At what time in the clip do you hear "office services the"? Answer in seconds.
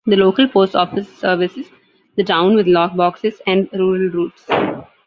0.75-2.23